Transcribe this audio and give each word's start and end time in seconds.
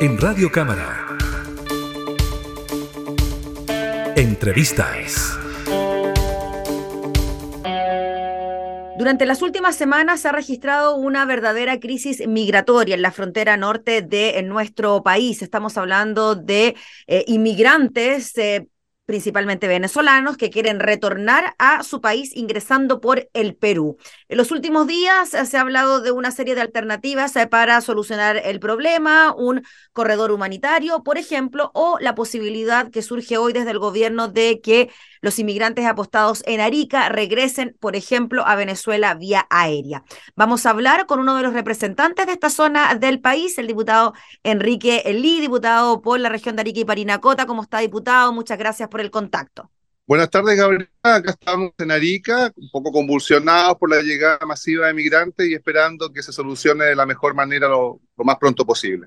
en 0.00 0.16
Radio 0.16 0.50
Cámara. 0.50 1.06
Entrevistas. 4.16 5.38
Durante 8.96 9.26
las 9.26 9.42
últimas 9.42 9.76
semanas 9.76 10.20
se 10.20 10.28
ha 10.28 10.32
registrado 10.32 10.96
una 10.96 11.26
verdadera 11.26 11.78
crisis 11.80 12.26
migratoria 12.26 12.94
en 12.94 13.02
la 13.02 13.12
frontera 13.12 13.58
norte 13.58 14.00
de 14.00 14.42
nuestro 14.42 15.02
país. 15.02 15.42
Estamos 15.42 15.76
hablando 15.76 16.34
de 16.34 16.76
eh, 17.06 17.24
inmigrantes 17.26 18.36
eh, 18.38 18.68
principalmente 19.10 19.66
venezolanos, 19.66 20.36
que 20.36 20.50
quieren 20.50 20.78
retornar 20.78 21.56
a 21.58 21.82
su 21.82 22.00
país 22.00 22.30
ingresando 22.36 23.00
por 23.00 23.28
el 23.32 23.56
Perú. 23.56 23.96
En 24.28 24.38
los 24.38 24.52
últimos 24.52 24.86
días 24.86 25.30
se 25.30 25.56
ha 25.56 25.62
hablado 25.62 26.00
de 26.00 26.12
una 26.12 26.30
serie 26.30 26.54
de 26.54 26.60
alternativas 26.60 27.34
eh, 27.34 27.48
para 27.48 27.80
solucionar 27.80 28.36
el 28.36 28.60
problema, 28.60 29.34
un 29.36 29.64
corredor 29.92 30.30
humanitario, 30.30 31.02
por 31.02 31.18
ejemplo, 31.18 31.72
o 31.74 31.98
la 31.98 32.14
posibilidad 32.14 32.88
que 32.88 33.02
surge 33.02 33.36
hoy 33.36 33.52
desde 33.52 33.72
el 33.72 33.80
gobierno 33.80 34.28
de 34.28 34.60
que 34.60 34.90
los 35.20 35.38
inmigrantes 35.38 35.86
apostados 35.86 36.42
en 36.46 36.60
Arica 36.60 37.08
regresen, 37.08 37.76
por 37.80 37.96
ejemplo, 37.96 38.46
a 38.46 38.56
Venezuela 38.56 39.14
vía 39.14 39.46
aérea. 39.50 40.04
Vamos 40.36 40.66
a 40.66 40.70
hablar 40.70 41.06
con 41.06 41.20
uno 41.20 41.36
de 41.36 41.42
los 41.42 41.52
representantes 41.52 42.26
de 42.26 42.32
esta 42.32 42.50
zona 42.50 42.94
del 42.94 43.20
país, 43.20 43.58
el 43.58 43.66
diputado 43.66 44.14
Enrique 44.42 45.02
Elí, 45.04 45.40
diputado 45.40 46.00
por 46.00 46.20
la 46.20 46.28
región 46.28 46.56
de 46.56 46.62
Arica 46.62 46.80
y 46.80 46.84
Parinacota. 46.84 47.46
¿Cómo 47.46 47.62
está, 47.62 47.78
diputado? 47.78 48.32
Muchas 48.32 48.58
gracias 48.58 48.88
por 48.88 49.00
el 49.00 49.10
contacto. 49.10 49.70
Buenas 50.06 50.28
tardes, 50.28 50.56
Gabriela. 50.56 50.88
Acá 51.02 51.30
estamos 51.30 51.70
en 51.78 51.90
Arica, 51.92 52.52
un 52.56 52.68
poco 52.72 52.90
convulsionados 52.90 53.76
por 53.78 53.90
la 53.90 54.02
llegada 54.02 54.44
masiva 54.44 54.88
de 54.88 54.94
migrantes 54.94 55.46
y 55.46 55.54
esperando 55.54 56.12
que 56.12 56.22
se 56.22 56.32
solucione 56.32 56.86
de 56.86 56.96
la 56.96 57.06
mejor 57.06 57.34
manera 57.34 57.68
lo, 57.68 58.00
lo 58.16 58.24
más 58.24 58.36
pronto 58.36 58.66
posible. 58.66 59.06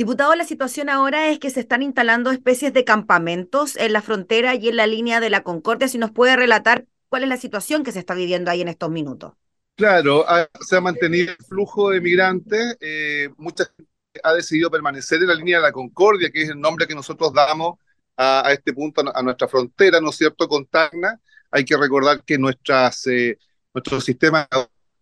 Diputado, 0.00 0.34
la 0.34 0.44
situación 0.44 0.88
ahora 0.88 1.28
es 1.28 1.38
que 1.38 1.50
se 1.50 1.60
están 1.60 1.82
instalando 1.82 2.30
especies 2.30 2.72
de 2.72 2.86
campamentos 2.86 3.76
en 3.76 3.92
la 3.92 4.00
frontera 4.00 4.54
y 4.54 4.70
en 4.70 4.76
la 4.76 4.86
línea 4.86 5.20
de 5.20 5.28
la 5.28 5.42
Concordia. 5.42 5.88
Si 5.88 5.98
nos 5.98 6.10
puede 6.10 6.36
relatar 6.36 6.86
cuál 7.10 7.24
es 7.24 7.28
la 7.28 7.36
situación 7.36 7.84
que 7.84 7.92
se 7.92 7.98
está 7.98 8.14
viviendo 8.14 8.50
ahí 8.50 8.62
en 8.62 8.68
estos 8.68 8.90
minutos. 8.90 9.34
Claro, 9.76 10.24
se 10.66 10.76
ha 10.78 10.80
mantenido 10.80 11.32
el 11.32 11.44
flujo 11.46 11.90
de 11.90 12.00
migrantes. 12.00 12.78
Eh, 12.80 13.28
mucha 13.36 13.66
gente 13.66 13.90
ha 14.22 14.32
decidido 14.32 14.70
permanecer 14.70 15.20
en 15.20 15.26
la 15.26 15.34
línea 15.34 15.58
de 15.58 15.64
la 15.64 15.72
Concordia, 15.72 16.30
que 16.30 16.44
es 16.44 16.48
el 16.48 16.58
nombre 16.58 16.86
que 16.86 16.94
nosotros 16.94 17.34
damos 17.34 17.74
a, 18.16 18.50
este 18.52 18.72
punto, 18.72 19.02
a 19.14 19.22
nuestra 19.22 19.48
frontera, 19.48 20.00
¿no 20.00 20.08
es 20.08 20.16
cierto?, 20.16 20.48
con 20.48 20.64
Tacna. 20.64 21.20
Hay 21.50 21.66
que 21.66 21.76
recordar 21.76 22.24
que 22.24 22.38
nuestras, 22.38 23.06
eh, 23.06 23.36
nuestro 23.74 24.00
sistema 24.00 24.48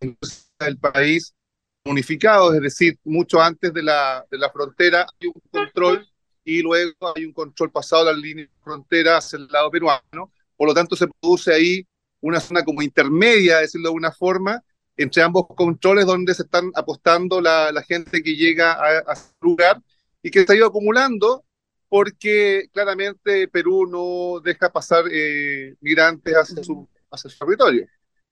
del 0.01 0.77
país 0.77 1.37
unificados, 1.85 2.55
es 2.55 2.61
decir, 2.61 2.99
mucho 3.05 3.41
antes 3.41 3.73
de 3.73 3.83
la, 3.83 4.25
de 4.31 4.39
la 4.39 4.51
frontera 4.51 5.07
hay 5.21 5.29
un 5.29 5.41
control 5.51 6.07
y 6.45 6.63
luego 6.63 7.15
hay 7.15 7.25
un 7.25 7.33
control 7.33 7.71
pasado 7.71 8.03
a 8.03 8.13
la 8.13 8.19
línea 8.19 8.45
de 8.45 8.51
frontera 8.63 9.19
hacia 9.19 9.39
el 9.39 9.49
lado 9.49 9.71
peruano. 9.71 10.33
Por 10.57 10.69
lo 10.69 10.75
tanto, 10.75 10.97
se 10.97 11.07
produce 11.21 11.53
ahí 11.53 11.87
una 12.21 12.41
zona 12.41 12.65
como 12.65 12.83
intermedia, 12.83 13.59
decirlo 13.59 13.91
de 13.91 13.95
una 13.97 14.13
forma, 14.13 14.63
entre 14.97 15.23
ambos 15.23 15.47
controles 15.57 16.07
donde 16.07 16.35
se 16.35 16.43
están 16.43 16.71
apostando 16.75 17.41
la, 17.41 17.71
la 17.73 17.83
gente 17.83 18.23
que 18.23 18.35
llega 18.35 18.73
a, 18.73 19.03
a 19.07 19.13
ese 19.13 19.31
lugar 19.41 19.81
y 20.23 20.31
que 20.31 20.45
se 20.45 20.53
ha 20.53 20.57
ido 20.57 20.67
acumulando 20.67 21.45
porque 21.89 22.69
claramente 22.73 23.49
Perú 23.49 23.87
no 23.87 24.41
deja 24.41 24.71
pasar 24.71 25.05
eh, 25.11 25.75
migrantes 25.81 26.35
hacia 26.35 26.63
su, 26.63 26.89
hacia 27.11 27.31
su 27.31 27.39
territorio. 27.39 27.87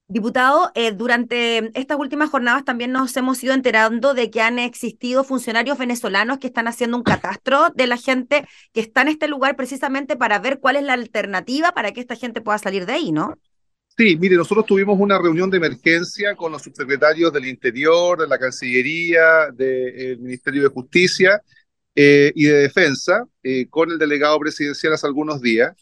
Diputado, 0.09 0.71
eh, 0.77 0.93
durante 0.93 1.73
estas 1.79 1.99
últimas 1.99 2.31
jornadas 2.31 2.65
también 2.65 2.93
nos 2.93 3.17
hemos 3.17 3.43
ido 3.43 3.55
enterando 3.55 4.15
de 4.15 4.31
que 4.31 4.41
han 4.41 4.61
existido 4.61 5.25
funcionarios 5.25 5.79
venezolanos 5.79 6.39
que 6.39 6.47
están 6.47 6.69
haciendo 6.69 6.97
un 6.97 7.03
catastro 7.03 7.71
de 7.75 7.89
la 7.89 7.97
gente 7.97 8.47
que 8.73 8.81
está 8.81 9.03
en 9.03 9.09
este 9.09 9.27
lugar 9.27 9.57
precisamente 9.57 10.17
para 10.17 10.39
ver 10.39 10.61
cuál 10.61 10.77
es 10.77 10.84
la 10.84 10.93
alternativa 10.93 11.72
para 11.72 11.91
que 11.91 12.00
esta 12.00 12.15
gente 12.15 12.41
pueda 12.41 12.59
salir 12.59 12.87
de 12.87 12.93
ahí, 12.93 13.11
¿no? 13.11 13.37
Sí, 13.97 14.17
mire, 14.17 14.37
nosotros 14.37 14.65
tuvimos 14.67 14.97
una 15.00 15.19
reunión 15.19 15.50
de 15.50 15.56
emergencia 15.56 16.37
con 16.37 16.53
los 16.53 16.62
subsecretarios 16.62 17.33
del 17.33 17.47
Interior, 17.47 18.21
de 18.21 18.28
la 18.28 18.38
Cancillería, 18.38 19.50
del 19.53 20.21
Ministerio 20.21 20.62
de 20.62 20.69
Justicia 20.69 21.43
eh, 21.97 22.31
y 22.37 22.44
de 22.44 22.59
Defensa, 22.59 23.25
eh, 23.43 23.67
con 23.69 23.91
el 23.91 23.99
delegado 23.99 24.38
presidencial 24.38 24.93
hace 24.93 25.06
algunos 25.09 25.41
días, 25.41 25.75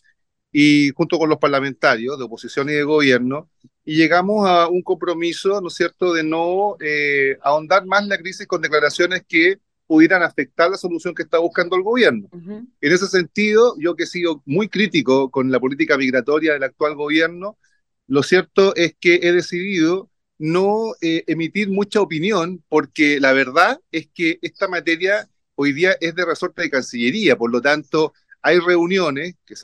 y 0.51 0.93
junto 0.93 1.19
con 1.19 1.29
los 1.29 1.39
parlamentarios 1.39 2.17
de 2.17 2.25
oposición 2.25 2.71
y 2.71 2.73
de 2.73 2.85
gobierno, 2.85 3.51
y 3.85 3.97
llegamos 3.97 4.49
a 4.49 4.69
un 4.69 4.83
compromiso, 4.83 5.61
¿no 5.61 5.69
es 5.69 5.75
cierto?, 5.75 6.15
de 6.15 6.23
no 6.23 6.77
eh, 6.81 7.37
ahondar 7.43 7.85
más 7.87 8.07
la 8.07 8.19
crisis 8.19 8.47
con 8.47 8.63
declaraciones 8.63 9.23
que 9.29 9.59
pudieran 9.87 10.23
afectar 10.23 10.71
la 10.71 10.79
solución 10.79 11.15
que 11.15 11.23
está 11.23 11.39
buscando 11.39 11.77
el 11.77 11.83
gobierno. 11.83 12.29
En 12.33 12.93
ese 12.93 13.07
sentido, 13.07 13.75
yo 13.79 13.95
que 13.95 14.05
he 14.05 14.07
sido 14.07 14.43
muy 14.47 14.69
crítico 14.69 15.31
con 15.31 15.51
la 15.51 15.61
política 15.61 15.99
migratoria 15.99 16.55
del 16.55 16.63
actual 16.63 16.95
gobierno, 16.95 17.59
lo 18.07 18.23
cierto 18.23 18.75
es 18.77 18.95
que 18.99 19.21
he 19.23 19.33
decidido 19.33 20.11
no 20.39 20.95
eh, 21.03 21.23
emitir 21.27 21.69
mucha 21.69 22.01
opinión 22.01 22.63
porque 22.69 23.21
la 23.21 23.33
verdad 23.33 23.79
es 23.93 24.09
que 24.13 24.39
esta 24.43 24.69
materia 24.69 25.29
hoy 25.55 25.73
día 25.73 25.97
es 26.01 26.15
de 26.15 26.25
resorte 26.25 26.63
de 26.63 26.71
Cancillería, 26.71 27.37
por 27.37 27.51
lo 27.51 27.61
tanto 27.61 28.15
hay 28.43 28.59
reuniones 28.59 29.37
que 29.45 29.55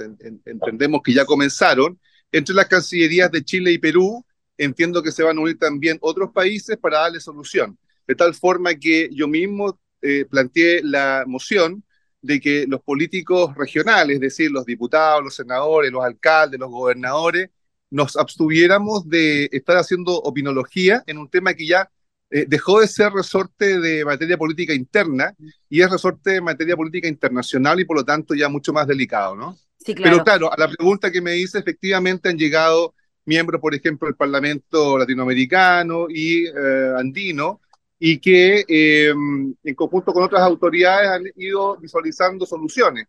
entendemos 0.44 1.02
que 1.02 1.12
ya 1.12 1.24
comenzaron 1.24 1.98
entre 2.32 2.54
las 2.54 2.66
cancillerías 2.68 3.30
de 3.30 3.44
Chile 3.44 3.72
y 3.72 3.78
Perú, 3.78 4.24
entiendo 4.56 5.02
que 5.02 5.12
se 5.12 5.22
van 5.22 5.38
a 5.38 5.40
unir 5.40 5.58
también 5.58 5.98
otros 6.00 6.30
países 6.32 6.76
para 6.76 6.98
darle 6.98 7.20
solución. 7.20 7.78
De 8.06 8.14
tal 8.14 8.34
forma 8.34 8.74
que 8.74 9.08
yo 9.12 9.28
mismo 9.28 9.80
eh, 10.02 10.26
planteé 10.28 10.82
la 10.82 11.24
moción 11.26 11.84
de 12.22 12.40
que 12.40 12.66
los 12.68 12.82
políticos 12.82 13.54
regionales, 13.56 14.16
es 14.16 14.20
decir, 14.20 14.50
los 14.50 14.66
diputados, 14.66 15.24
los 15.24 15.34
senadores, 15.34 15.90
los 15.90 16.04
alcaldes, 16.04 16.60
los 16.60 16.70
gobernadores, 16.70 17.50
nos 17.90 18.16
abstuviéramos 18.16 19.08
de 19.08 19.48
estar 19.52 19.76
haciendo 19.76 20.14
opinología 20.16 21.02
en 21.06 21.18
un 21.18 21.28
tema 21.28 21.54
que 21.54 21.66
ya 21.66 21.90
eh, 22.30 22.46
dejó 22.46 22.80
de 22.80 22.86
ser 22.86 23.12
resorte 23.12 23.80
de 23.80 24.04
materia 24.04 24.38
política 24.38 24.72
interna 24.72 25.34
y 25.68 25.80
es 25.80 25.90
resorte 25.90 26.32
de 26.32 26.40
materia 26.40 26.76
política 26.76 27.08
internacional 27.08 27.80
y 27.80 27.84
por 27.84 27.96
lo 27.96 28.04
tanto 28.04 28.34
ya 28.34 28.48
mucho 28.48 28.72
más 28.72 28.86
delicado, 28.86 29.34
¿no? 29.34 29.56
Pero 29.84 30.22
claro, 30.22 30.52
a 30.52 30.56
la 30.58 30.68
pregunta 30.68 31.10
que 31.10 31.20
me 31.20 31.32
dice, 31.32 31.58
efectivamente 31.58 32.28
han 32.28 32.36
llegado 32.36 32.94
miembros, 33.24 33.60
por 33.60 33.74
ejemplo, 33.74 34.06
del 34.06 34.16
Parlamento 34.16 34.98
latinoamericano 34.98 36.06
y 36.08 36.46
eh, 36.46 36.92
andino, 36.96 37.60
y 37.98 38.18
que 38.18 38.64
eh, 38.66 39.08
en 39.08 39.74
conjunto 39.74 40.12
con 40.12 40.24
otras 40.24 40.42
autoridades 40.42 41.08
han 41.08 41.24
ido 41.36 41.76
visualizando 41.78 42.46
soluciones. 42.46 43.06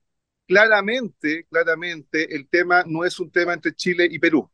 Claramente, 0.47 1.45
claramente, 1.49 2.35
el 2.35 2.47
tema 2.47 2.83
no 2.85 3.05
es 3.05 3.19
un 3.19 3.31
tema 3.31 3.53
entre 3.53 3.73
Chile 3.73 4.07
y 4.09 4.19
Perú. 4.19 4.49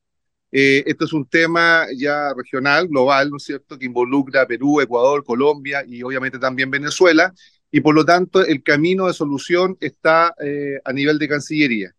Eh, 0.52 0.84
esto 0.86 1.06
es 1.06 1.14
un 1.14 1.28
tema 1.28 1.88
ya 1.96 2.34
regional, 2.34 2.88
global, 2.88 3.30
¿no 3.30 3.38
es 3.38 3.44
cierto?, 3.44 3.78
que 3.78 3.86
involucra 3.86 4.44
a 4.44 4.48
Perú, 4.48 4.80
Ecuador, 4.80 5.24
Colombia 5.24 5.84
y 5.86 6.02
obviamente 6.04 6.40
también 6.40 6.72
Venezuela, 6.72 7.34
y 7.70 7.82
por 7.82 7.94
lo 7.94 8.06
tanto 8.06 8.46
el 8.46 8.64
camino 8.64 9.08
de 9.08 9.14
solución 9.14 9.76
está 9.82 10.34
a 10.86 10.94
nivel 10.94 11.20
de 11.20 11.28
Cancillería. 11.28 11.97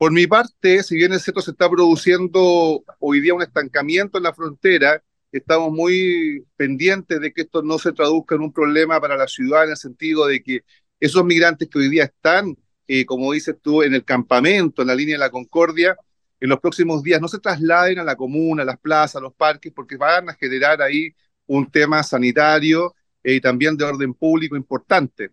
Por 0.00 0.12
mi 0.12 0.26
parte, 0.26 0.82
si 0.82 0.96
bien 0.96 1.12
es 1.12 1.24
cierto, 1.24 1.42
se 1.42 1.50
está 1.50 1.68
produciendo 1.68 2.82
hoy 3.00 3.20
día 3.20 3.34
un 3.34 3.42
estancamiento 3.42 4.16
en 4.16 4.24
la 4.24 4.32
frontera, 4.32 5.02
estamos 5.30 5.72
muy 5.72 6.46
pendientes 6.56 7.20
de 7.20 7.34
que 7.34 7.42
esto 7.42 7.62
no 7.62 7.78
se 7.78 7.92
traduzca 7.92 8.34
en 8.34 8.40
un 8.40 8.50
problema 8.50 8.98
para 8.98 9.14
la 9.18 9.28
ciudad, 9.28 9.64
en 9.64 9.72
el 9.72 9.76
sentido 9.76 10.26
de 10.26 10.42
que 10.42 10.64
esos 11.00 11.22
migrantes 11.22 11.68
que 11.68 11.78
hoy 11.80 11.90
día 11.90 12.04
están, 12.04 12.56
eh, 12.88 13.04
como 13.04 13.30
dices 13.32 13.56
tú, 13.60 13.82
en 13.82 13.92
el 13.92 14.02
campamento, 14.02 14.80
en 14.80 14.88
la 14.88 14.94
línea 14.94 15.16
de 15.16 15.18
la 15.18 15.30
Concordia, 15.30 15.98
en 16.40 16.48
los 16.48 16.60
próximos 16.60 17.02
días 17.02 17.20
no 17.20 17.28
se 17.28 17.38
trasladen 17.38 17.98
a 17.98 18.04
la 18.04 18.16
comuna, 18.16 18.62
a 18.62 18.66
las 18.66 18.78
plazas, 18.78 19.16
a 19.16 19.20
los 19.20 19.34
parques, 19.34 19.70
porque 19.70 19.98
van 19.98 20.30
a 20.30 20.34
generar 20.34 20.80
ahí 20.80 21.14
un 21.46 21.70
tema 21.70 22.02
sanitario 22.02 22.94
eh, 23.22 23.34
y 23.34 23.40
también 23.42 23.76
de 23.76 23.84
orden 23.84 24.14
público 24.14 24.56
importante. 24.56 25.30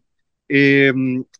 Eh, 0.49 0.91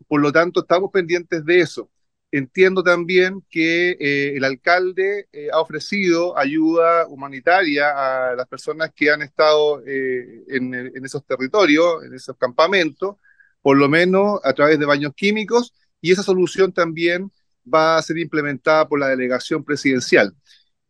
por 0.08 0.22
lo 0.22 0.32
tanto, 0.32 0.62
estamos 0.62 0.92
pendientes 0.94 1.44
de 1.44 1.60
eso. 1.60 1.90
Entiendo 2.30 2.84
también 2.84 3.42
que 3.50 3.92
eh, 3.92 4.34
el 4.36 4.44
alcalde 4.44 5.30
eh, 5.32 5.48
ha 5.54 5.62
ofrecido 5.62 6.38
ayuda 6.38 7.08
humanitaria 7.08 8.32
a 8.32 8.36
las 8.36 8.48
personas 8.48 8.92
que 8.94 9.10
han 9.10 9.22
estado 9.22 9.82
eh, 9.88 10.44
en, 10.50 10.74
en, 10.74 11.06
esos 11.06 11.26
territorios, 11.26 12.04
en 12.04 12.14
esos 12.14 12.36
campamentos, 12.36 13.16
por 13.62 13.78
lo 13.78 13.88
menos 13.88 14.42
a 14.44 14.52
través 14.52 14.78
de 14.78 14.86
baños 14.86 15.14
químicos, 15.16 15.74
y 16.02 16.12
esa 16.12 16.22
solución 16.22 16.74
también 16.74 17.32
va 17.74 17.98
a 17.98 18.02
ser 18.02 18.18
implementada 18.18 18.88
por 18.88 19.00
la 19.00 19.08
delegación 19.08 19.64
presidencial. 19.64 20.34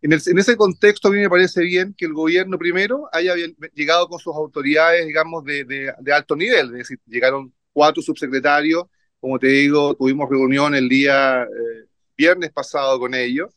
En, 0.01 0.13
el, 0.13 0.21
en 0.25 0.39
ese 0.39 0.57
contexto, 0.57 1.07
a 1.07 1.11
mí 1.11 1.17
me 1.17 1.29
parece 1.29 1.61
bien 1.61 1.93
que 1.95 2.05
el 2.05 2.13
gobierno 2.13 2.57
primero 2.57 3.09
haya 3.13 3.35
llegado 3.75 4.07
con 4.07 4.19
sus 4.19 4.35
autoridades, 4.35 5.05
digamos, 5.05 5.43
de, 5.43 5.63
de, 5.65 5.93
de 5.99 6.13
alto 6.13 6.35
nivel, 6.35 6.67
es 6.67 6.77
decir, 6.79 6.99
llegaron 7.05 7.53
cuatro 7.73 8.01
subsecretarios 8.01 8.85
como 9.27 9.39
te 9.39 9.47
digo, 9.47 9.93
tuvimos 9.93 10.29
reunión 10.29 10.73
el 10.73 10.87
día 10.87 11.43
eh, 11.43 11.85
viernes 12.15 12.49
pasado 12.53 12.97
con 12.97 13.13
ellos. 13.13 13.53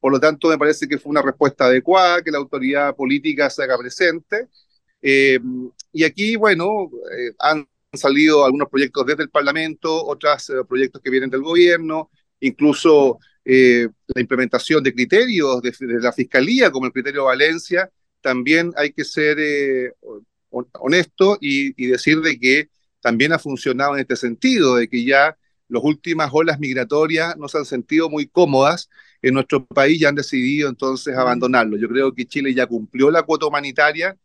Por 0.00 0.12
lo 0.12 0.18
tanto, 0.18 0.48
me 0.48 0.56
parece 0.56 0.88
que 0.88 0.96
fue 0.96 1.10
una 1.10 1.20
respuesta 1.20 1.66
adecuada, 1.66 2.22
que 2.22 2.30
la 2.30 2.38
autoridad 2.38 2.96
política 2.96 3.50
se 3.50 3.62
haga 3.62 3.76
presente. 3.76 4.48
Eh, 5.02 5.38
y 5.92 6.04
aquí, 6.04 6.36
bueno, 6.36 6.90
eh, 7.14 7.32
han 7.38 7.68
salido 7.92 8.46
algunos 8.46 8.70
proyectos 8.70 9.04
desde 9.04 9.24
el 9.24 9.28
Parlamento, 9.28 10.06
otros 10.06 10.50
proyectos 10.66 11.02
que 11.02 11.10
vienen 11.10 11.28
del 11.28 11.42
gobierno, 11.42 12.10
incluso 12.40 13.18
la 13.44 14.20
implementación 14.20 14.82
de 14.82 14.94
criterios 14.94 15.60
de, 15.60 15.74
la 16.00 16.12
Fiscalía, 16.12 16.70
como 16.70 16.86
el 16.86 16.92
criterio 16.92 17.24
Valencia, 17.24 17.90
también 18.22 18.72
hay 18.74 18.92
que 18.92 19.04
ser 19.04 19.94
honesto 20.48 21.36
y, 21.42 21.74
y 21.76 21.88
decir 21.88 22.20
de 22.20 22.38
que 22.38 22.70
también 23.00 23.32
ha 23.32 23.38
funcionado 23.38 23.94
en 23.94 24.00
este 24.00 24.16
sentido, 24.16 24.76
de 24.76 24.88
que 24.88 25.04
ya 25.04 25.36
las 25.68 25.82
últimas 25.84 26.30
olas 26.32 26.58
migratorias 26.58 27.36
no 27.36 27.48
se 27.48 27.58
han 27.58 27.64
sentido 27.64 28.10
muy 28.10 28.26
cómodas 28.26 28.90
en 29.22 29.34
nuestro 29.34 29.64
país 29.66 30.00
y 30.00 30.04
han 30.04 30.14
decidido 30.14 30.68
entonces 30.68 31.16
abandonarlo. 31.16 31.76
Yo 31.76 31.88
creo 31.88 32.14
que 32.14 32.26
Chile 32.26 32.52
ya 32.54 32.66
cumplió 32.66 33.10
la 33.10 33.22
cuota 33.22 33.46
humanitaria, 33.46 34.16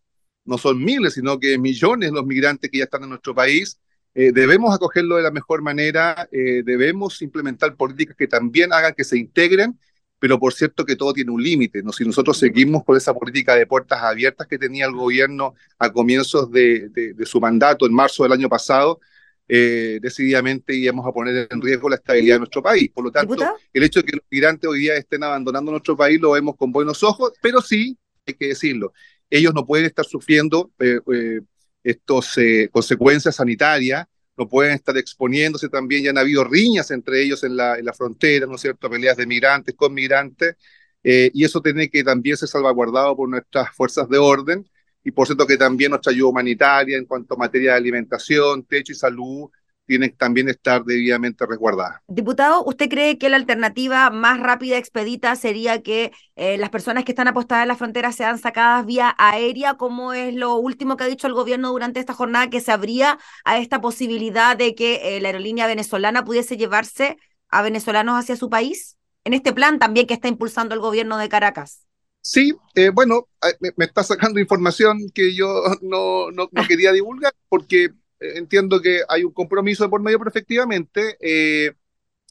no 0.45 0.57
son 0.57 0.83
miles, 0.83 1.13
sino 1.13 1.39
que 1.39 1.57
millones 1.57 2.11
los 2.11 2.25
migrantes 2.25 2.69
que 2.69 2.79
ya 2.79 2.85
están 2.85 3.03
en 3.03 3.09
nuestro 3.09 3.35
país. 3.35 3.79
Eh, 4.13 4.31
debemos 4.31 4.73
acogerlo 4.73 5.17
de 5.17 5.23
la 5.23 5.31
mejor 5.31 5.61
manera, 5.61 6.27
eh, 6.31 6.63
debemos 6.63 7.21
implementar 7.21 7.75
políticas 7.75 8.15
que 8.15 8.27
también 8.27 8.71
hagan 8.71 8.93
que 8.93 9.03
se 9.03 9.17
integren, 9.17 9.77
pero 10.19 10.39
por 10.39 10.53
cierto 10.53 10.85
que 10.85 10.95
todo 10.95 11.13
tiene 11.13 11.31
un 11.31 11.43
límite. 11.43 11.83
¿no? 11.83 11.91
Si 11.91 12.05
nosotros 12.05 12.37
seguimos 12.37 12.83
con 12.83 12.97
esa 12.97 13.13
política 13.13 13.55
de 13.55 13.67
puertas 13.67 14.01
abiertas 14.01 14.47
que 14.47 14.57
tenía 14.57 14.85
el 14.85 14.93
gobierno 14.93 15.55
a 15.77 15.91
comienzos 15.91 16.51
de, 16.51 16.89
de 16.89 17.25
su 17.25 17.39
mandato, 17.39 17.85
en 17.85 17.93
marzo 17.93 18.23
del 18.23 18.31
año 18.31 18.49
pasado, 18.49 18.99
eh, 19.47 19.99
decididamente 20.01 20.75
íbamos 20.75 21.05
a 21.05 21.11
poner 21.11 21.47
en 21.51 21.61
riesgo 21.61 21.87
la 21.87 21.97
estabilidad 21.97 22.35
de 22.35 22.39
nuestro 22.39 22.63
país. 22.63 22.89
Por 22.91 23.03
lo 23.03 23.11
tanto, 23.11 23.35
el 23.73 23.83
hecho 23.83 23.99
de 23.99 24.05
que 24.05 24.15
los 24.17 24.25
migrantes 24.29 24.67
hoy 24.67 24.79
día 24.79 24.95
estén 24.95 25.23
abandonando 25.23 25.71
nuestro 25.71 25.95
país 25.95 26.19
lo 26.19 26.31
vemos 26.31 26.55
con 26.55 26.71
buenos 26.71 27.03
ojos, 27.03 27.31
pero 27.41 27.61
sí, 27.61 27.97
hay 28.25 28.33
que 28.33 28.47
decirlo, 28.49 28.93
ellos 29.29 29.53
no 29.53 29.65
pueden 29.65 29.85
estar 29.85 30.05
sufriendo 30.05 30.71
eh, 30.79 30.99
eh, 31.13 31.41
estas 31.83 32.35
consecuencias 32.71 33.35
sanitarias, 33.35 34.07
no 34.37 34.47
pueden 34.47 34.73
estar 34.73 34.97
exponiéndose 34.97 35.69
también, 35.69 36.03
ya 36.03 36.09
han 36.09 36.17
habido 36.17 36.43
riñas 36.43 36.91
entre 36.91 37.21
ellos 37.23 37.43
en 37.43 37.55
la, 37.55 37.77
en 37.77 37.85
la 37.85 37.93
frontera, 37.93 38.45
¿no 38.45 38.55
es 38.55 38.61
cierto?, 38.61 38.89
peleas 38.89 39.17
de 39.17 39.25
migrantes 39.25 39.75
con 39.75 39.93
migrantes, 39.93 40.55
y 41.03 41.43
eso 41.43 41.61
tiene 41.61 41.89
que 41.89 42.03
también 42.03 42.35
ser 42.35 42.49
salvaguardado 42.49 43.15
por 43.15 43.29
nuestras 43.29 43.69
fuerzas 43.75 44.09
de 44.09 44.17
orden, 44.17 44.67
y 45.03 45.11
por 45.11 45.27
cierto 45.27 45.45
que 45.45 45.55
también 45.55 45.91
nuestra 45.91 46.11
ayuda 46.11 46.29
humanitaria 46.29 46.97
en 46.97 47.05
cuanto 47.05 47.35
a 47.35 47.37
materia 47.37 47.71
de 47.71 47.77
alimentación, 47.77 48.63
techo 48.63 48.91
y 48.91 48.95
salud 48.95 49.49
tienen 49.85 50.09
que 50.09 50.17
también 50.17 50.49
estar 50.49 50.83
debidamente 50.83 51.45
resguardadas. 51.45 52.01
Diputado, 52.07 52.63
¿usted 52.63 52.89
cree 52.89 53.17
que 53.17 53.29
la 53.29 53.37
alternativa 53.37 54.09
más 54.09 54.39
rápida, 54.39 54.77
expedita, 54.77 55.35
sería 55.35 55.81
que 55.81 56.11
eh, 56.35 56.57
las 56.57 56.69
personas 56.69 57.03
que 57.03 57.11
están 57.11 57.27
apostadas 57.27 57.63
en 57.63 57.67
la 57.69 57.75
frontera 57.75 58.11
sean 58.11 58.37
sacadas 58.37 58.85
vía 58.85 59.15
aérea, 59.17 59.75
como 59.75 60.13
es 60.13 60.33
lo 60.33 60.55
último 60.55 60.97
que 60.97 61.03
ha 61.03 61.07
dicho 61.07 61.27
el 61.27 61.33
gobierno 61.33 61.69
durante 61.69 61.99
esta 61.99 62.13
jornada, 62.13 62.49
que 62.49 62.61
se 62.61 62.71
abría 62.71 63.19
a 63.43 63.57
esta 63.57 63.81
posibilidad 63.81 64.57
de 64.57 64.75
que 64.75 65.17
eh, 65.17 65.21
la 65.21 65.29
aerolínea 65.29 65.67
venezolana 65.67 66.23
pudiese 66.25 66.57
llevarse 66.57 67.17
a 67.49 67.61
venezolanos 67.61 68.19
hacia 68.19 68.35
su 68.35 68.49
país? 68.49 68.97
En 69.23 69.33
este 69.33 69.53
plan 69.53 69.79
también 69.79 70.07
que 70.07 70.13
está 70.13 70.27
impulsando 70.27 70.75
el 70.75 70.81
gobierno 70.81 71.17
de 71.17 71.29
Caracas. 71.29 71.85
Sí, 72.21 72.55
eh, 72.73 72.89
bueno, 72.89 73.27
me, 73.59 73.85
está 73.85 74.03
sacando 74.03 74.39
información 74.39 74.97
que 75.13 75.35
yo 75.35 75.61
no, 75.81 76.31
no, 76.31 76.49
quería 76.67 76.91
divulgar 76.91 77.33
porque 77.49 77.89
entiendo 78.19 78.81
que 78.81 79.01
hay 79.07 79.23
un 79.23 79.31
compromiso 79.31 79.83
de 79.83 79.89
por 79.89 80.01
medio, 80.01 80.17
pero 80.17 80.29
efectivamente 80.29 81.17
eh, 81.19 81.73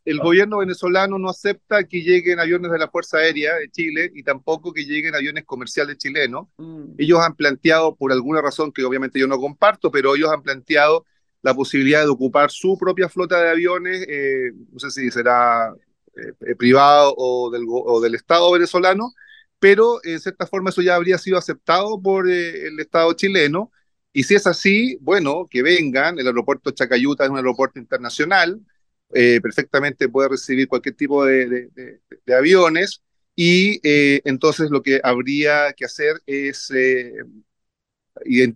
el 0.05 0.19
gobierno 0.19 0.59
venezolano 0.59 1.19
no 1.19 1.31
acepta 1.31 1.85
que 1.85 2.03
lleguen 2.03 2.41
aviones 2.41 2.71
de 2.71 2.79
la 2.79 2.89
Fuerza 2.89 3.19
Aérea 3.19 3.55
de 3.57 3.71
Chile 3.71 4.11
y 4.15 4.23
tampoco 4.23 4.73
que 4.73 4.85
lleguen 4.85 5.15
aviones 5.15 5.45
comerciales 5.45 5.97
chilenos. 5.99 6.49
Mm. 6.59 6.95
Ellos 6.99 7.21
han 7.21 7.35
planteado, 7.35 7.97
por 7.97 8.13
alguna 8.13 8.43
razón 8.43 8.73
que 8.73 8.85
obviamente 8.85 9.19
yo 9.19 9.27
no 9.27 9.39
comparto, 9.39 9.91
pero 9.91 10.15
ellos 10.15 10.31
han 10.31 10.43
planteado 10.43 11.07
la 11.43 11.55
posibilidad 11.55 12.03
de 12.03 12.09
ocupar 12.09 12.51
su 12.51 12.77
propia 12.79 13.09
flota 13.09 13.43
de 13.43 13.51
aviones, 13.51 14.07
no 14.73 14.79
sé 14.79 14.91
si 14.91 15.11
será 15.11 15.75
privado 16.57 17.15
o 17.19 17.51
del, 17.51 17.65
o 17.69 18.01
del 18.01 18.15
Estado 18.15 18.51
venezolano, 18.51 19.13
pero 19.65 19.99
en 20.05 20.21
cierta 20.21 20.47
forma 20.47 20.69
eso 20.69 20.83
ya 20.83 20.95
habría 20.95 21.17
sido 21.17 21.39
aceptado 21.39 21.99
por 21.99 22.29
eh, 22.29 22.67
el 22.67 22.79
Estado 22.81 23.11
chileno. 23.15 23.73
Y 24.15 24.23
si 24.23 24.37
es 24.37 24.47
así, 24.47 24.97
bueno, 25.01 25.49
que 25.51 25.63
vengan. 25.63 26.19
El 26.19 26.29
aeropuerto 26.29 26.71
Chacayuta 26.71 27.25
es 27.25 27.31
un 27.31 27.37
aeropuerto 27.37 27.81
internacional, 27.81 28.61
eh, 29.13 29.41
perfectamente 29.43 30.09
puede 30.09 30.31
recibir 30.31 30.69
cualquier 30.69 30.95
tipo 30.95 31.25
de, 31.25 31.69
aviones. 32.35 33.03
Y 33.37 33.81
eh, 33.83 34.23
entonces 34.25 34.71
lo 34.71 34.83
que 34.83 35.01
habría 35.03 35.73
que 35.73 35.85
hacer 35.85 36.23
es 36.27 36.71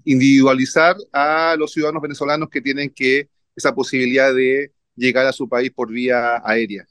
individualizar 0.04 0.96
a 1.12 1.56
los 1.58 1.72
ciudadanos 1.72 2.02
venezolanos 2.02 2.48
que 2.48 2.60
tienen 2.60 2.90
que 2.90 3.28
esa 3.56 3.74
posibilidad 3.74 4.32
de 4.32 4.72
llegar 4.94 5.26
a 5.26 5.32
su 5.32 5.48
país 5.48 5.72
por 5.72 5.90
vía 5.90 6.40
aérea. 6.44 6.86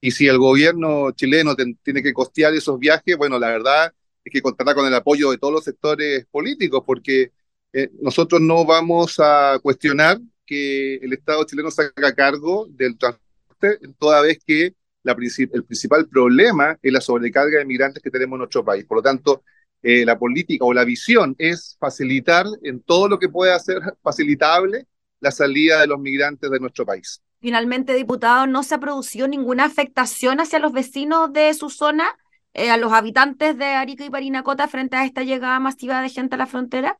Y 0.00 0.12
si 0.12 0.28
el 0.28 0.38
gobierno 0.38 1.10
chileno 1.10 1.56
tiene 1.82 2.02
que 2.02 2.12
costear 2.12 2.54
esos 2.54 2.78
viajes, 2.78 3.16
bueno, 3.16 3.40
la 3.40 3.48
verdad 3.48 3.92
es 4.24 4.32
que 4.32 4.40
contará 4.40 4.74
con 4.74 4.86
el 4.86 4.94
apoyo 4.94 5.32
de 5.32 5.38
todos 5.38 5.52
los 5.52 5.64
sectores 5.64 6.26
políticos, 6.30 6.84
porque 6.86 7.32
eh, 7.72 7.90
nosotros 8.00 8.40
no 8.40 8.64
vamos 8.64 9.16
a 9.18 9.58
cuestionar 9.62 10.18
que 10.46 10.96
el 10.96 11.12
Estado 11.12 11.44
chileno 11.44 11.70
se 11.70 11.90
haga 11.94 12.14
cargo 12.14 12.66
del 12.70 12.96
transporte, 12.96 13.78
toda 13.98 14.22
vez 14.22 14.38
que 14.44 14.74
la 15.02 15.16
el 15.52 15.64
principal 15.64 16.08
problema 16.08 16.78
es 16.82 16.92
la 16.92 17.00
sobrecarga 17.00 17.58
de 17.58 17.64
migrantes 17.64 18.02
que 18.02 18.10
tenemos 18.10 18.36
en 18.36 18.40
nuestro 18.40 18.64
país. 18.64 18.84
Por 18.84 18.98
lo 18.98 19.02
tanto, 19.02 19.42
eh, 19.82 20.04
la 20.04 20.18
política 20.18 20.64
o 20.64 20.72
la 20.72 20.84
visión 20.84 21.34
es 21.38 21.76
facilitar 21.78 22.46
en 22.62 22.80
todo 22.80 23.08
lo 23.08 23.18
que 23.18 23.28
pueda 23.28 23.58
ser 23.58 23.80
facilitable 24.02 24.86
la 25.20 25.30
salida 25.30 25.80
de 25.80 25.86
los 25.86 26.00
migrantes 26.00 26.50
de 26.50 26.60
nuestro 26.60 26.84
país. 26.84 27.22
Finalmente, 27.40 27.94
diputado, 27.94 28.46
¿no 28.46 28.62
se 28.62 28.74
ha 28.74 28.80
producido 28.80 29.28
ninguna 29.28 29.64
afectación 29.64 30.40
hacia 30.40 30.58
los 30.58 30.72
vecinos 30.72 31.32
de 31.32 31.54
su 31.54 31.70
zona, 31.70 32.08
eh, 32.52 32.70
a 32.70 32.76
los 32.76 32.92
habitantes 32.92 33.56
de 33.56 33.66
Arica 33.66 34.04
y 34.04 34.10
Parinacota 34.10 34.66
frente 34.66 34.96
a 34.96 35.04
esta 35.04 35.22
llegada 35.22 35.60
masiva 35.60 36.02
de 36.02 36.08
gente 36.08 36.34
a 36.34 36.38
la 36.38 36.46
frontera? 36.46 36.98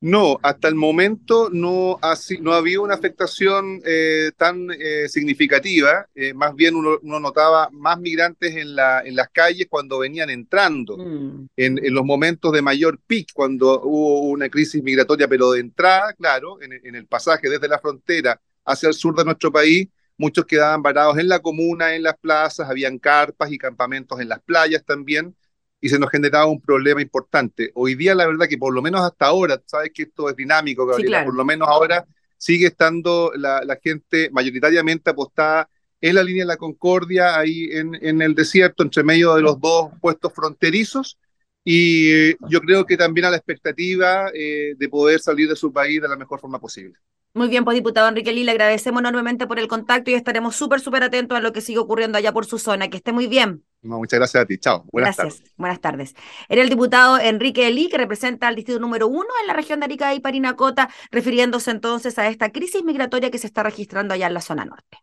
No, 0.00 0.38
hasta 0.42 0.68
el 0.68 0.74
momento 0.74 1.50
no 1.52 1.98
ha, 2.00 2.14
no 2.40 2.52
ha 2.54 2.56
habido 2.56 2.82
una 2.82 2.94
afectación 2.94 3.82
eh, 3.84 4.30
tan 4.36 4.68
eh, 4.70 5.08
significativa. 5.08 6.06
más 6.34 6.54
bien 6.54 6.74
uno, 6.74 6.98
notaba 7.02 7.68
más 7.70 8.00
migrantes 8.00 8.56
en, 8.56 8.74
la, 8.74 9.02
en 9.02 9.14
las 9.14 9.28
calles 9.28 9.66
cuando 9.68 9.98
venían 9.98 10.30
entrando. 10.30 10.96
Mm. 10.96 11.48
En, 11.56 11.84
en, 11.84 11.94
los 11.94 12.04
momentos 12.04 12.52
de 12.52 12.62
mayor 12.62 12.98
pic, 13.06 13.32
cuando 13.34 13.82
hubo 13.82 14.20
una 14.22 14.48
crisis 14.48 14.82
migratoria, 14.82 15.28
pero 15.28 15.52
de 15.52 15.60
entrada, 15.60 16.14
claro, 16.14 16.62
en, 16.62 16.72
en 16.72 16.94
el 16.94 17.06
pasaje 17.06 17.50
desde 17.50 17.68
la 17.68 17.78
frontera 17.78 18.40
hacia 18.64 18.88
el 18.88 18.94
sur 18.94 19.14
de 19.14 19.24
nuestro 19.24 19.52
país, 19.52 19.88
muchos 20.16 20.44
quedaban 20.44 20.82
varados 20.82 21.18
en 21.18 21.28
la 21.28 21.40
comuna, 21.40 21.94
en 21.94 22.02
las 22.02 22.16
plazas, 22.18 22.68
habían 22.68 22.98
carpas 22.98 23.50
y 23.50 23.58
campamentos 23.58 24.20
en 24.20 24.28
las 24.28 24.40
playas 24.40 24.84
también, 24.84 25.34
y 25.80 25.88
se 25.88 25.98
nos 25.98 26.10
generaba 26.10 26.46
un 26.46 26.60
problema 26.60 27.00
importante. 27.00 27.70
Hoy 27.74 27.94
día, 27.94 28.14
la 28.14 28.26
verdad 28.26 28.48
que 28.48 28.58
por 28.58 28.74
lo 28.74 28.82
menos 28.82 29.00
hasta 29.00 29.26
ahora, 29.26 29.60
sabes 29.66 29.90
que 29.94 30.02
esto 30.02 30.28
es 30.28 30.36
dinámico, 30.36 30.86
Gabriela, 30.86 31.24
por 31.24 31.34
lo 31.34 31.44
menos 31.44 31.68
ahora 31.68 32.06
sigue 32.36 32.66
estando 32.66 33.32
la, 33.36 33.78
gente 33.82 34.30
mayoritariamente 34.30 35.10
apostada 35.10 35.68
en 36.00 36.14
la 36.14 36.22
línea 36.22 36.44
de 36.44 36.48
la 36.48 36.56
Concordia, 36.56 37.38
ahí 37.38 37.68
en, 37.72 37.94
en 38.00 38.22
el 38.22 38.34
desierto, 38.34 38.82
entre 38.82 39.02
medio 39.02 39.34
de 39.34 39.42
los 39.42 39.60
dos 39.60 39.90
puestos 40.00 40.32
fronterizos, 40.32 41.18
y 41.64 42.10
eh, 42.10 42.36
yo 42.48 42.60
creo 42.60 42.86
que 42.86 42.96
también 42.96 43.26
a 43.26 43.30
la 43.30 43.36
expectativa 43.36 44.30
eh, 44.34 44.74
de 44.76 44.88
poder 44.88 45.20
salir 45.20 45.48
de 45.48 45.56
su 45.56 45.72
país 45.72 46.00
de 46.00 46.08
la 46.08 46.16
mejor 46.16 46.40
forma 46.40 46.58
posible. 46.58 46.94
Muy 47.34 47.48
bien, 47.48 47.64
pues 47.64 47.76
diputado 47.76 48.08
Enrique 48.08 48.32
Lee, 48.32 48.44
le 48.44 48.50
agradecemos 48.52 49.00
enormemente 49.00 49.46
por 49.46 49.58
el 49.58 49.68
contacto 49.68 50.10
y 50.10 50.14
estaremos 50.14 50.56
súper, 50.56 50.80
súper 50.80 51.04
atentos 51.04 51.38
a 51.38 51.40
lo 51.40 51.52
que 51.52 51.60
sigue 51.60 51.78
ocurriendo 51.78 52.18
allá 52.18 52.32
por 52.32 52.46
su 52.46 52.58
zona. 52.58 52.88
Que 52.88 52.96
esté 52.96 53.12
muy 53.12 53.26
bien. 53.26 53.62
Muchas 53.82 54.18
gracias 54.18 54.42
a 54.42 54.46
ti. 54.46 54.58
Chao. 54.58 54.84
Buenas 54.92 55.16
gracias. 55.16 55.38
tardes. 55.38 55.54
Buenas 55.56 55.80
tardes. 55.80 56.14
Era 56.48 56.62
el 56.62 56.68
diputado 56.68 57.18
Enrique 57.18 57.70
Lee, 57.70 57.88
que 57.88 57.98
representa 57.98 58.48
al 58.48 58.56
distrito 58.56 58.80
número 58.80 59.08
uno 59.08 59.28
en 59.40 59.46
la 59.46 59.52
región 59.52 59.80
de 59.80 59.86
Arica 59.86 60.14
y 60.14 60.20
Parinacota, 60.20 60.90
refiriéndose 61.10 61.70
entonces 61.70 62.18
a 62.18 62.28
esta 62.28 62.50
crisis 62.50 62.84
migratoria 62.84 63.30
que 63.30 63.38
se 63.38 63.46
está 63.46 63.62
registrando 63.62 64.14
allá 64.14 64.26
en 64.26 64.34
la 64.34 64.40
zona 64.40 64.64
norte. 64.64 64.98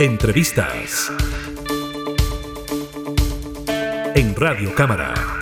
Entrevistas 0.00 1.10
en 4.14 4.34
Radio 4.36 4.74
Cámara. 4.74 5.37